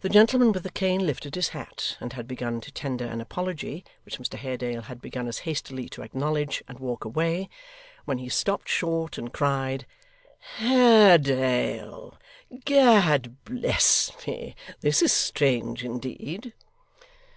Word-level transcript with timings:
The 0.00 0.08
gentleman 0.08 0.50
with 0.50 0.64
the 0.64 0.68
cane 0.68 1.06
lifted 1.06 1.36
his 1.36 1.50
hat 1.50 1.96
and 2.00 2.12
had 2.12 2.26
begun 2.26 2.60
to 2.60 2.72
tender 2.72 3.04
an 3.04 3.20
apology, 3.20 3.84
which 4.04 4.18
Mr 4.18 4.36
Haredale 4.36 4.82
had 4.86 5.00
begun 5.00 5.28
as 5.28 5.38
hastily 5.46 5.88
to 5.90 6.02
acknowledge 6.02 6.60
and 6.66 6.80
walk 6.80 7.04
away, 7.04 7.48
when 8.04 8.18
he 8.18 8.28
stopped 8.28 8.68
short 8.68 9.16
and 9.16 9.32
cried, 9.32 9.86
'Haredale! 10.56 12.18
Gad 12.64 13.36
bless 13.44 14.10
me, 14.26 14.56
this 14.80 15.02
is 15.02 15.12
strange 15.12 15.84
indeed! 15.84 16.52